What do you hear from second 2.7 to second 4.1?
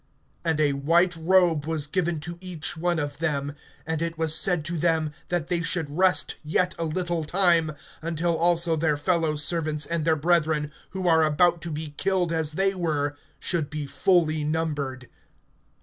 one of them; and